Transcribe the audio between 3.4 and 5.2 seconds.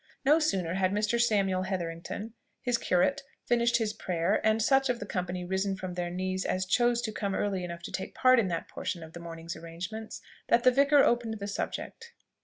finished his prayer, and such of the